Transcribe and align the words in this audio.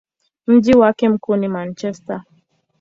Mji 0.47 0.73
wake 0.75 1.09
mkuu 1.09 1.35
ni 1.35 1.47
Manchester. 1.47 2.23